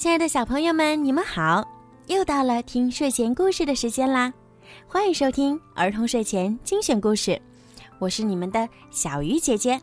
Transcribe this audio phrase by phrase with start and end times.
[0.00, 1.62] 亲爱的小朋友们，你们好！
[2.06, 4.32] 又到了听睡前故事的时间啦，
[4.88, 7.38] 欢迎收听儿童睡前精选故事，
[7.98, 9.78] 我是你们的小鱼姐姐。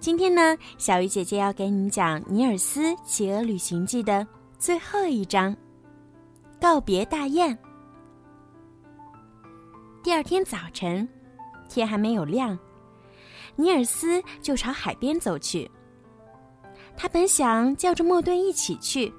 [0.00, 4.26] 今天呢，小鱼姐姐要给你们讲《尼尔斯企鹅旅行记》的
[4.58, 5.56] 最后一章——
[6.60, 7.56] 告别大雁。
[10.02, 11.08] 第二天早晨，
[11.68, 12.58] 天还没有亮，
[13.54, 15.70] 尼尔斯就朝海边走去。
[16.96, 19.12] 他本想叫着莫顿一起去，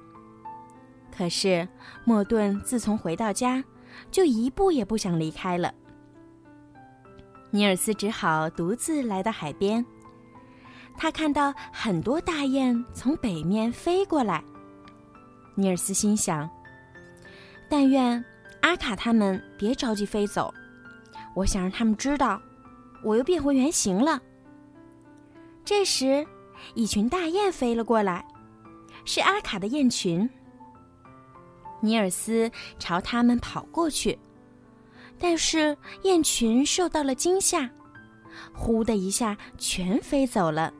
[1.15, 1.67] 可是
[2.05, 3.61] 莫顿自从回到家，
[4.09, 5.73] 就一步也不想离开了。
[7.51, 9.85] 尼尔斯只好独自来到海边。
[10.97, 14.43] 他看到很多大雁从北面飞过来。
[15.55, 16.49] 尼尔斯心想
[17.69, 18.23] ：“但愿
[18.61, 20.53] 阿卡他们别着急飞走，
[21.35, 22.41] 我想让他们知道，
[23.03, 24.21] 我又变回原形了。”
[25.65, 26.25] 这时。
[26.73, 28.25] 一群大雁飞了过来，
[29.05, 30.29] 是阿卡的雁群。
[31.81, 34.17] 尼尔斯朝他们跑过去，
[35.19, 37.69] 但是雁群受到了惊吓，
[38.53, 40.73] 呼的一下全飞走了。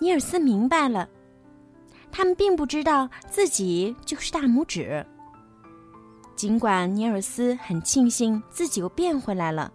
[0.00, 1.08] 尼尔斯明白了，
[2.10, 5.06] 他们并不知道自己就是大拇指。
[6.34, 9.72] 尽管尼尔斯很庆幸自己又变回来了，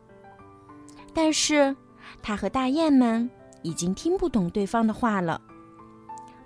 [1.14, 1.74] 但是
[2.22, 3.30] 他和大雁们。
[3.68, 5.42] 已经听不懂对方的话了，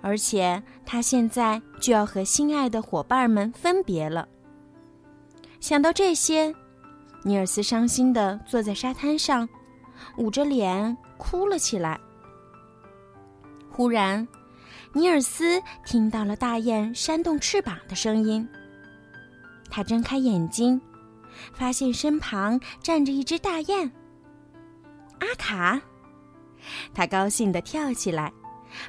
[0.00, 4.26] 而且他现在就要和心爱的伙伴们分别了。
[5.60, 6.52] 想到这些，
[7.22, 9.48] 尼尔斯伤心的坐在沙滩上，
[10.16, 12.00] 捂着脸哭了起来。
[13.70, 14.26] 忽然，
[14.92, 18.46] 尼尔斯听到了大雁扇动翅膀的声音。
[19.70, 20.80] 他睁开眼睛，
[21.54, 23.90] 发现身旁站着一只大雁。
[25.20, 25.80] 阿卡。
[26.94, 28.32] 他高兴地跳起来，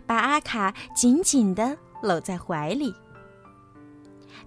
[0.05, 2.93] 把阿卡紧紧地搂在怀里。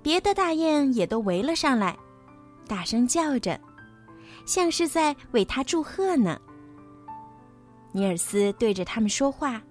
[0.02, 1.96] 别的大雁也都围了上来，
[2.66, 3.58] 大声叫着，
[4.44, 6.40] 像是在为他祝贺呢。
[7.92, 9.62] 尼尔斯对着他们说话，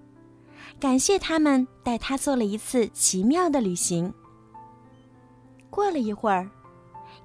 [0.78, 4.12] 感谢他们带他做了一次奇妙的旅行。
[5.70, 6.50] 过了一会儿，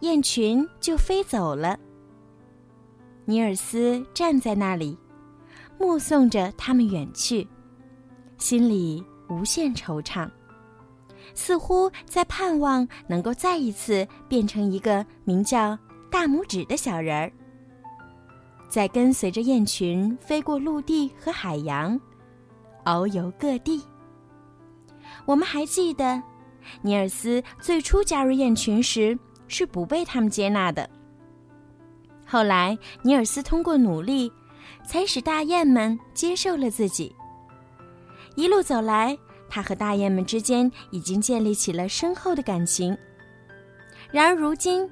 [0.01, 1.77] 雁群就飞走了。
[3.25, 4.97] 尼尔斯站在那里。
[5.81, 7.47] 目送着他们远去，
[8.37, 10.29] 心里无限惆怅，
[11.33, 15.77] 似乎在盼望能够再一次变成一个名叫
[16.11, 17.33] 大拇指的小人儿，
[18.69, 21.99] 在跟随着雁群飞过陆地和海洋，
[22.85, 23.81] 遨游各地。
[25.25, 26.21] 我们还记得，
[26.83, 29.17] 尼尔斯最初加入雁群时
[29.47, 30.87] 是不被他们接纳的。
[32.25, 34.31] 后来，尼尔斯通过努力。
[34.85, 37.15] 才使大雁们接受了自己。
[38.35, 39.17] 一路走来，
[39.49, 42.97] 他和大雁们之间已经建立起了深厚的感情。
[44.11, 44.89] 然而如今，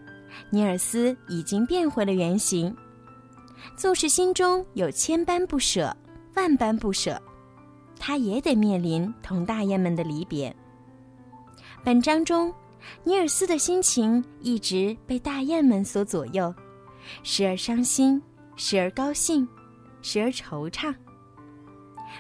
[0.50, 2.76] 尼尔斯已经变回了原形，
[3.76, 5.96] 纵使心中有千般不舍、
[6.36, 7.22] 万般不舍，
[7.98, 10.56] 他也得面临同大雁们的离别。
[11.84, 12.54] 本章中，
[13.04, 16.54] 尼尔斯的心情一直被大雁们所左右，
[17.24, 18.22] 时而伤心，
[18.56, 19.48] 时而高兴。
[20.02, 20.94] 时而惆怅。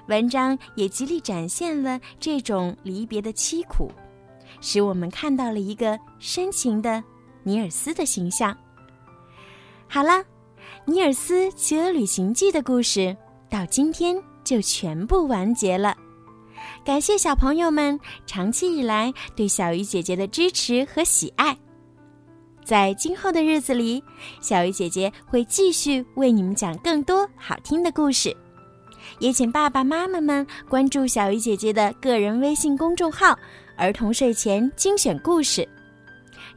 [0.08, 3.92] 文章也极力展现了这种离别的凄苦，
[4.62, 7.04] 使我们看到了一个深情的
[7.44, 8.56] 尼尔斯的形象。
[9.88, 10.12] 好了，
[10.86, 13.16] 《尼尔斯骑鹅旅行记》的故事
[13.50, 15.98] 到今天就全部完结了。
[16.86, 21.58] 感谢小朋友们长期以来对小鱼姐姐的支持和喜爱。
[22.70, 24.04] 在今后的日子里，
[24.42, 28.32] 小鱼姐姐会继续为你们讲更多好听的故事，
[29.18, 33.36] 也请爸爸妈妈们关注小鱼姐姐的个人微信公众号
[33.76, 35.68] “儿童睡前精选故事”，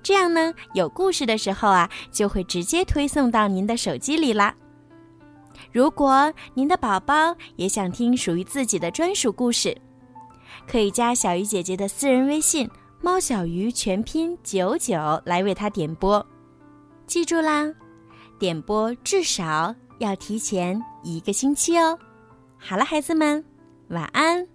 [0.04, 4.54] 这样呢，有故事的时候啊，就会直接推送到您的手机里啦。
[5.72, 9.74] 如果您的宝宝也想听属于自己的专属故事，
[10.70, 12.68] 可以加小鱼姐姐的私人微信。
[13.04, 16.24] 猫小鱼全拼九九来为他点播，
[17.04, 17.68] 记住啦，
[18.38, 21.98] 点播至少要提前一个星期哦。
[22.56, 23.44] 好了，孩子们，
[23.88, 24.51] 晚安。